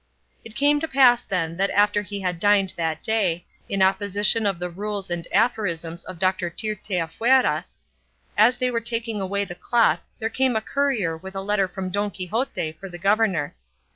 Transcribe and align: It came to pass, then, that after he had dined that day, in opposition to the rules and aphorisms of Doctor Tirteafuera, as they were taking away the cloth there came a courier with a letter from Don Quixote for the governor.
It 0.43 0.55
came 0.55 0.79
to 0.79 0.87
pass, 0.87 1.21
then, 1.21 1.57
that 1.57 1.69
after 1.69 2.01
he 2.01 2.21
had 2.21 2.39
dined 2.39 2.73
that 2.75 3.03
day, 3.03 3.45
in 3.69 3.83
opposition 3.83 4.45
to 4.45 4.53
the 4.53 4.67
rules 4.67 5.11
and 5.11 5.27
aphorisms 5.31 6.03
of 6.05 6.17
Doctor 6.17 6.49
Tirteafuera, 6.49 7.65
as 8.35 8.57
they 8.57 8.71
were 8.71 8.81
taking 8.81 9.21
away 9.21 9.45
the 9.45 9.53
cloth 9.53 9.99
there 10.17 10.27
came 10.31 10.55
a 10.55 10.59
courier 10.61 11.15
with 11.15 11.35
a 11.35 11.41
letter 11.41 11.67
from 11.67 11.91
Don 11.91 12.09
Quixote 12.09 12.71
for 12.79 12.89
the 12.89 12.97
governor. 12.97 13.55